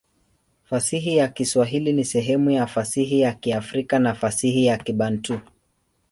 Fasihi 0.63 1.15
ya 1.17 1.27
Kiswahili 1.27 1.93
ni 1.93 2.05
sehemu 2.05 2.51
ya 2.51 2.67
fasihi 2.67 3.19
ya 3.19 3.33
Kiafrika 3.33 3.99
na 3.99 4.13
fasihi 4.13 4.65
ya 4.65 4.77
Kibantu. 4.77 5.39